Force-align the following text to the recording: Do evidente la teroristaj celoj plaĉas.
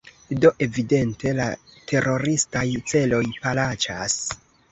Do 0.43 0.49
evidente 0.67 1.33
la 1.39 1.45
teroristaj 1.91 2.65
celoj 2.93 3.23
plaĉas. 3.43 4.19